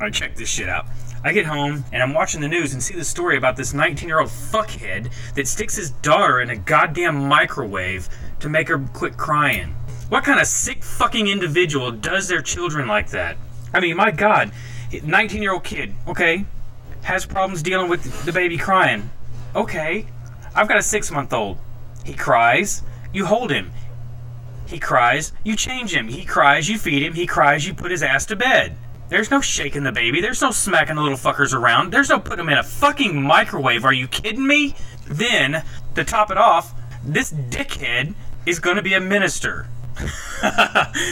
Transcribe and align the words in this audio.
Alright, 0.00 0.14
check 0.14 0.34
this 0.34 0.48
shit 0.48 0.66
out. 0.66 0.86
I 1.22 1.34
get 1.34 1.44
home 1.44 1.84
and 1.92 2.02
I'm 2.02 2.14
watching 2.14 2.40
the 2.40 2.48
news 2.48 2.72
and 2.72 2.82
see 2.82 2.94
the 2.94 3.04
story 3.04 3.36
about 3.36 3.54
this 3.54 3.74
19 3.74 4.08
year 4.08 4.20
old 4.20 4.30
fuckhead 4.30 5.12
that 5.34 5.46
sticks 5.46 5.76
his 5.76 5.90
daughter 5.90 6.40
in 6.40 6.48
a 6.48 6.56
goddamn 6.56 7.28
microwave 7.28 8.08
to 8.38 8.48
make 8.48 8.68
her 8.68 8.78
quit 8.78 9.18
crying. 9.18 9.74
What 10.08 10.24
kind 10.24 10.40
of 10.40 10.46
sick 10.46 10.82
fucking 10.82 11.28
individual 11.28 11.90
does 11.92 12.28
their 12.28 12.40
children 12.40 12.88
like 12.88 13.10
that? 13.10 13.36
I 13.74 13.80
mean, 13.80 13.94
my 13.94 14.10
god, 14.10 14.52
19 15.04 15.42
year 15.42 15.52
old 15.52 15.64
kid, 15.64 15.94
okay, 16.08 16.46
has 17.02 17.26
problems 17.26 17.62
dealing 17.62 17.90
with 17.90 18.24
the 18.24 18.32
baby 18.32 18.56
crying. 18.56 19.10
Okay, 19.54 20.06
I've 20.54 20.66
got 20.66 20.78
a 20.78 20.82
six 20.82 21.10
month 21.10 21.34
old. 21.34 21.58
He 22.06 22.14
cries, 22.14 22.82
you 23.12 23.26
hold 23.26 23.50
him. 23.50 23.70
He 24.66 24.78
cries, 24.78 25.32
you 25.44 25.56
change 25.56 25.92
him. 25.92 26.08
He 26.08 26.24
cries, 26.24 26.70
you 26.70 26.78
feed 26.78 27.02
him. 27.02 27.12
He 27.12 27.26
cries, 27.26 27.66
you 27.66 27.74
put 27.74 27.90
his 27.90 28.02
ass 28.02 28.24
to 28.26 28.36
bed. 28.36 28.78
There's 29.10 29.30
no 29.30 29.40
shaking 29.40 29.82
the 29.82 29.92
baby. 29.92 30.20
There's 30.20 30.40
no 30.40 30.52
smacking 30.52 30.94
the 30.94 31.02
little 31.02 31.18
fuckers 31.18 31.52
around. 31.52 31.92
There's 31.92 32.08
no 32.08 32.20
putting 32.20 32.38
them 32.38 32.48
in 32.48 32.58
a 32.58 32.62
fucking 32.62 33.20
microwave. 33.20 33.84
Are 33.84 33.92
you 33.92 34.06
kidding 34.06 34.46
me? 34.46 34.76
Then, 35.06 35.64
to 35.96 36.04
top 36.04 36.30
it 36.30 36.38
off, 36.38 36.72
this 37.04 37.32
dickhead 37.32 38.14
is 38.46 38.60
going 38.60 38.76
to 38.76 38.82
be 38.82 38.94
a 38.94 39.00
minister. 39.00 39.66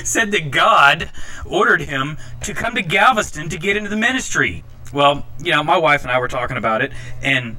Said 0.04 0.30
that 0.30 0.50
God 0.52 1.10
ordered 1.45 1.82
him 1.82 2.18
to 2.42 2.54
come 2.54 2.76
to 2.76 2.82
Galveston 2.82 3.48
to 3.48 3.59
get 3.59 3.76
into 3.76 3.90
the 3.90 3.96
ministry. 3.96 4.62
Well, 4.92 5.26
you 5.42 5.51
know, 5.51 5.65
my 5.65 5.76
wife 5.76 6.02
and 6.02 6.12
I 6.12 6.20
were 6.20 6.28
talking 6.28 6.56
about 6.56 6.82
it, 6.82 6.92
and 7.20 7.56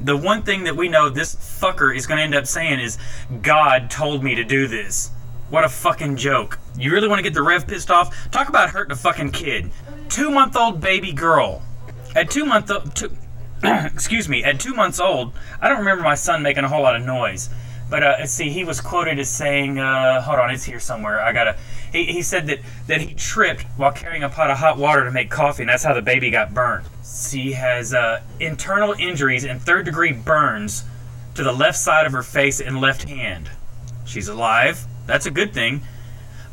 the 0.00 0.16
one 0.16 0.42
thing 0.42 0.64
that 0.64 0.76
we 0.76 0.88
know 0.88 1.08
this 1.08 1.34
fucker 1.34 1.96
is 1.96 2.06
going 2.06 2.18
to 2.18 2.24
end 2.24 2.34
up 2.34 2.46
saying 2.46 2.80
is, 2.80 2.98
God 3.40 3.88
told 3.88 4.22
me 4.22 4.34
to 4.34 4.44
do 4.44 4.66
this. 4.66 5.10
What 5.48 5.62
a 5.62 5.68
fucking 5.68 6.16
joke. 6.16 6.58
You 6.76 6.90
really 6.90 7.06
want 7.06 7.20
to 7.20 7.22
get 7.22 7.32
the 7.32 7.42
Rev 7.42 7.68
pissed 7.68 7.90
off? 7.90 8.30
Talk 8.32 8.48
about 8.48 8.70
hurting 8.70 8.92
a 8.92 8.96
fucking 8.96 9.30
kid. 9.30 9.70
Two 10.08 10.30
month 10.30 10.56
old 10.56 10.80
baby 10.80 11.12
girl. 11.12 11.62
At 12.16 12.30
two 12.30 12.44
month 12.44 12.72
two, 12.94 13.16
excuse 13.62 14.28
me, 14.28 14.42
at 14.42 14.58
two 14.58 14.74
months 14.74 14.98
old, 14.98 15.32
I 15.60 15.68
don't 15.68 15.78
remember 15.78 16.02
my 16.02 16.16
son 16.16 16.42
making 16.42 16.64
a 16.64 16.68
whole 16.68 16.82
lot 16.82 16.96
of 16.96 17.02
noise. 17.02 17.48
But 17.88 18.02
uh, 18.02 18.26
see, 18.26 18.50
he 18.50 18.64
was 18.64 18.80
quoted 18.80 19.20
as 19.20 19.28
saying, 19.28 19.78
uh, 19.78 20.20
hold 20.20 20.40
on, 20.40 20.50
it's 20.50 20.64
here 20.64 20.80
somewhere. 20.80 21.20
I 21.20 21.32
gotta. 21.32 21.56
He, 21.92 22.06
he 22.06 22.22
said 22.22 22.48
that, 22.48 22.58
that 22.88 23.00
he 23.00 23.14
tripped 23.14 23.62
while 23.76 23.92
carrying 23.92 24.24
a 24.24 24.28
pot 24.28 24.50
of 24.50 24.58
hot 24.58 24.76
water 24.76 25.04
to 25.04 25.12
make 25.12 25.30
coffee, 25.30 25.62
and 25.62 25.70
that's 25.70 25.84
how 25.84 25.94
the 25.94 26.02
baby 26.02 26.30
got 26.30 26.52
burned. 26.52 26.86
She 27.04 27.52
has 27.52 27.94
uh, 27.94 28.22
internal 28.40 28.94
injuries 28.98 29.44
and 29.44 29.62
third 29.62 29.84
degree 29.84 30.12
burns 30.12 30.84
to 31.36 31.44
the 31.44 31.52
left 31.52 31.78
side 31.78 32.06
of 32.06 32.12
her 32.12 32.24
face 32.24 32.60
and 32.60 32.80
left 32.80 33.08
hand. 33.08 33.50
She's 34.06 34.28
alive. 34.28 34.86
That's 35.06 35.26
a 35.26 35.30
good 35.30 35.52
thing. 35.52 35.82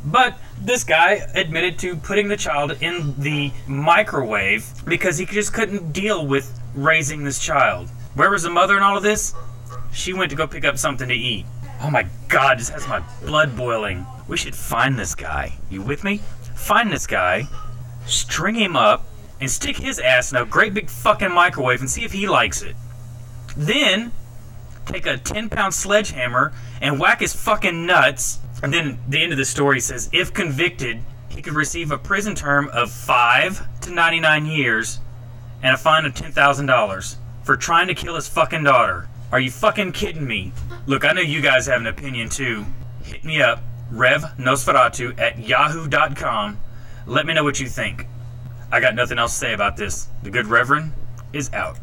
But 0.05 0.37
this 0.59 0.83
guy 0.83 1.25
admitted 1.33 1.79
to 1.79 1.95
putting 1.95 2.27
the 2.27 2.35
child 2.35 2.77
in 2.81 3.15
the 3.17 3.51
microwave 3.67 4.65
because 4.85 5.17
he 5.17 5.25
just 5.25 5.53
couldn't 5.53 5.93
deal 5.93 6.27
with 6.27 6.59
raising 6.75 7.23
this 7.23 7.39
child. 7.39 7.89
Where 8.15 8.29
was 8.29 8.43
the 8.43 8.49
mother 8.49 8.75
in 8.75 8.83
all 8.83 8.97
of 8.97 9.03
this? 9.03 9.33
She 9.93 10.13
went 10.13 10.29
to 10.31 10.35
go 10.35 10.45
pick 10.45 10.65
up 10.65 10.77
something 10.77 11.07
to 11.07 11.15
eat. 11.15 11.45
Oh 11.81 11.89
my 11.89 12.05
god, 12.27 12.59
this 12.59 12.69
has 12.69 12.87
my 12.87 13.01
blood 13.21 13.55
boiling. 13.55 14.05
We 14.27 14.37
should 14.37 14.55
find 14.55 14.97
this 14.97 15.15
guy. 15.15 15.53
You 15.69 15.81
with 15.81 16.03
me? 16.03 16.21
Find 16.55 16.91
this 16.91 17.07
guy, 17.07 17.47
string 18.05 18.55
him 18.55 18.75
up, 18.75 19.05
and 19.39 19.49
stick 19.49 19.77
his 19.77 19.99
ass 19.99 20.31
in 20.31 20.37
a 20.37 20.45
great 20.45 20.73
big 20.73 20.89
fucking 20.89 21.31
microwave 21.31 21.81
and 21.81 21.89
see 21.89 22.03
if 22.03 22.13
he 22.13 22.27
likes 22.27 22.61
it. 22.61 22.75
Then, 23.57 24.11
take 24.85 25.05
a 25.05 25.17
10 25.17 25.49
pound 25.49 25.73
sledgehammer 25.73 26.53
and 26.81 26.99
whack 26.99 27.19
his 27.21 27.33
fucking 27.33 27.85
nuts. 27.85 28.39
And 28.61 28.73
then 28.73 28.99
the 29.07 29.21
end 29.21 29.31
of 29.31 29.37
the 29.37 29.45
story 29.45 29.79
says 29.79 30.09
if 30.13 30.33
convicted, 30.33 31.01
he 31.29 31.41
could 31.41 31.53
receive 31.53 31.91
a 31.91 31.97
prison 31.97 32.35
term 32.35 32.69
of 32.69 32.91
5 32.91 33.81
to 33.81 33.91
99 33.91 34.45
years 34.45 34.99
and 35.61 35.73
a 35.73 35.77
fine 35.77 36.05
of 36.05 36.13
$10,000 36.13 37.15
for 37.43 37.57
trying 37.57 37.87
to 37.87 37.95
kill 37.95 38.15
his 38.15 38.27
fucking 38.27 38.63
daughter. 38.63 39.07
Are 39.31 39.39
you 39.39 39.49
fucking 39.49 39.93
kidding 39.93 40.27
me? 40.27 40.51
Look, 40.85 41.05
I 41.05 41.13
know 41.13 41.21
you 41.21 41.41
guys 41.41 41.65
have 41.65 41.81
an 41.81 41.87
opinion 41.87 42.29
too. 42.29 42.65
Hit 43.03 43.23
me 43.23 43.41
up, 43.41 43.61
Rev 43.89 44.21
Nosferatu 44.37 45.19
at 45.19 45.39
yahoo.com. 45.39 46.59
Let 47.07 47.25
me 47.25 47.33
know 47.33 47.43
what 47.43 47.59
you 47.59 47.67
think. 47.67 48.07
I 48.71 48.79
got 48.79 48.95
nothing 48.95 49.17
else 49.17 49.33
to 49.33 49.39
say 49.39 49.53
about 49.53 49.77
this. 49.77 50.07
The 50.23 50.29
good 50.29 50.47
Reverend 50.47 50.93
is 51.33 51.51
out. 51.53 51.77